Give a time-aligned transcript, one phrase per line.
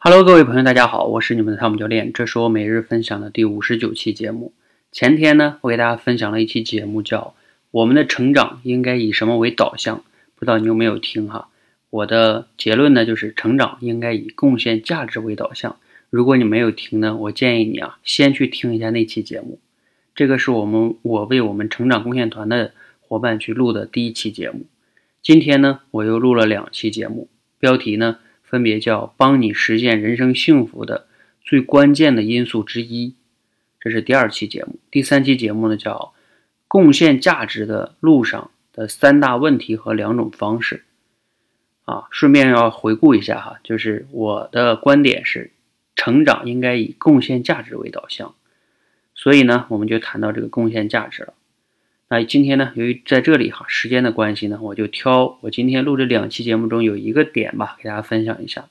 [0.00, 4.52] Hello，各位朋友，大家好，我是你们的汤姆教练，这是我每日分享的第五十九期节目。
[4.92, 7.34] 前天呢，我给大家分享了一期节目，叫
[7.72, 9.96] 《我们的成长应该以什么为导向》，
[10.36, 11.48] 不知道你有没有听哈？
[11.90, 15.74] 我的结论呢，就是成长应该以贡献价值为导向。
[16.10, 19.58] 如果你没有听呢，我建议你啊，先去听一下那期节目。
[20.14, 24.66] 这个是我们我为我们成长贡献团的伙伴去录的第一期节目。
[25.20, 27.26] 今天呢，我又录了两期节目，
[27.58, 28.18] 标题呢
[28.48, 31.06] 分别叫“帮你实现人生幸福的
[31.42, 33.14] 最关键的因素之一”，
[33.78, 34.78] 这是第二期节目。
[34.90, 36.14] 第三期节目呢叫
[36.66, 40.84] “贡献价值的路上的三大问题和两种方式”。
[41.84, 45.52] 啊，顺便要回顾一下哈，就是我的观点是，
[45.94, 48.34] 成长应该以贡献价值为导向。
[49.14, 51.34] 所以呢，我们就谈到这个贡献价值了。
[52.10, 58.70] 那今天呢，由于在这里哈时间的关系呢，我就挑我今天录这两期节目中有一个点吧，给大家分享一下。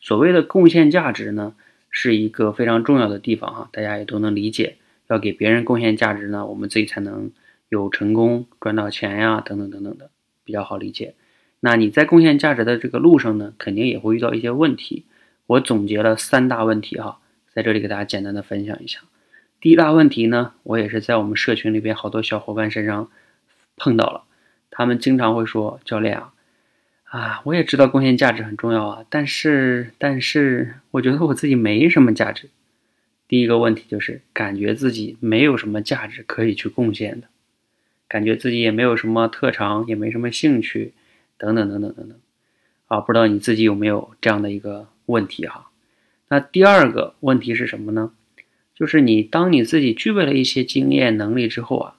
[0.00, 1.54] 所谓的贡献价值呢，
[1.90, 4.76] 是一个非常重要的地方哈，大家也都能理解。
[5.08, 7.32] 要给别人贡献价值呢，我们自己才能
[7.68, 10.10] 有成功、赚到钱呀，等等等等的，
[10.44, 11.14] 比较好理解。
[11.58, 15.06] 那你在贡献价值的这个路上呢，肯定也会遇到一些问题。
[15.48, 17.18] 我总结了三大问题哈，
[17.52, 19.00] 在这里给大家简单的分享一下。
[19.60, 23.10] 第一大问题呢，我也是在我们社群里边好多小伙伴身上
[23.76, 24.24] 碰到了，
[24.70, 26.32] 他们经常会说：“教练啊，
[27.04, 32.48] 啊，我也知道贡献价值很重要啊，但是，但是，我觉得我自己没什么价值。”
[33.28, 37.28] 第一个问题就是感觉自己没有什么价值可以去贡献的，
[38.08, 40.94] 感觉自己也没有什么特长，也没什么兴趣，
[41.36, 42.18] 等等等等等等。
[42.86, 45.70] 啊，不知道你自己有没有这样的一个问题哈？
[46.28, 48.12] 那第二个问题是什么呢？
[48.80, 51.96] 就是你，当你自己具备了一些经验能力之后啊，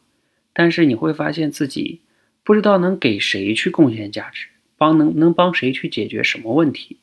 [0.51, 2.01] 但是你会发现自己
[2.43, 4.47] 不知道能给谁去贡献价值，
[4.79, 6.97] 帮能能帮谁去解决什么问题。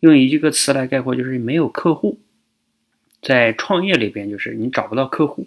[0.00, 2.18] 用一个词来概括，就是没有客户。
[3.22, 5.46] 在创业里边，就是你找不到客户，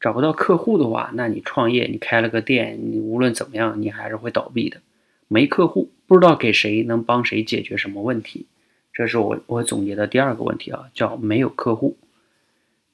[0.00, 4.80] 找不到客户的话，那你创业，你开了个店，你无论怎么样，你还是会倒闭的。
[5.28, 8.46] 没客户，不知道给谁能帮谁解决什么问题，
[8.94, 11.98] 这是我我总结的第二个问题啊，叫没有客户。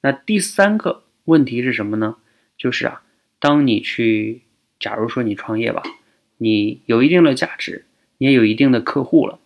[0.01, 2.17] 那第三个问题是什么呢？
[2.57, 3.03] 就是啊，
[3.39, 4.41] 当你去，
[4.79, 5.83] 假如说你创业吧，
[6.37, 7.85] 你有一定的价值，
[8.17, 9.39] 你也有一定的客户了，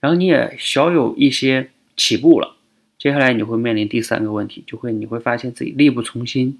[0.00, 2.56] 然后你也小有一些起步了，
[2.98, 6.58] 接下来你会面临第三个问题，就会你会发现自己力不从心，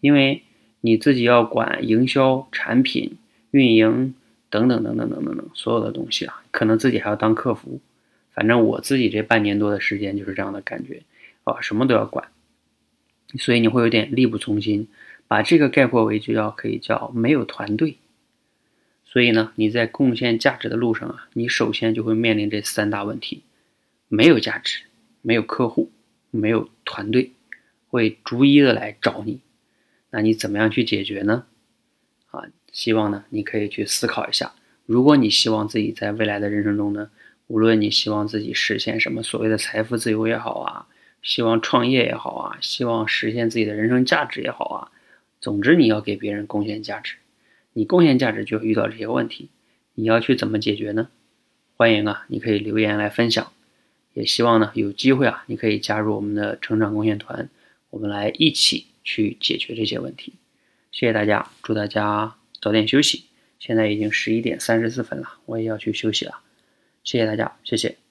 [0.00, 0.42] 因为
[0.80, 3.16] 你自己要管营销、产品
[3.50, 4.14] 运营
[4.50, 7.80] 等等等等等等等所有的东西啊，可能自己还要当客服，
[8.32, 11.02] 反正我自己这半年多的时间就是这样的感觉
[11.44, 12.28] 啊，什么都要管。
[13.38, 14.88] 所以你会有点力不从心，
[15.26, 17.98] 把这个概括为就叫可以叫没有团队。
[19.04, 23.42] 所以呢，你在贡献价值的路上啊，你首先就会面临这三大问题：
[24.08, 24.82] 没有价值，
[25.22, 25.90] 没有客户，
[26.30, 27.30] 没有团队，
[27.88, 29.40] 会逐一的来找你。
[30.10, 31.46] 那你怎么样去解决呢？
[32.30, 32.42] 啊，
[32.72, 34.52] 希望呢你可以去思考一下。
[34.86, 37.10] 如果你希望自己在未来的人生中呢，
[37.46, 40.86] 无论你希望自己实现什么所谓的财富自由也好啊。
[41.24, 44.92] 希望创业也好啊，希望实现自己的人生价值也好啊，
[45.40, 47.16] 总之你要给别人贡献价值，
[47.72, 49.48] 你贡献价值就遇到这些问题，
[49.94, 51.08] 你要去怎么解决呢？
[51.76, 53.50] 欢迎啊，你可以留言来分享，
[54.12, 57.48] 也希望呢有机会啊，你可以加入我们的成长贡献团，
[57.90, 60.34] 我们来一起去解决这些问题。
[60.92, 63.24] 谢谢大家，祝大家早点休息。
[63.58, 66.40] 现在已经十一点三十四分了，我也要去休息了。
[67.02, 68.03] 谢谢大家，谢谢。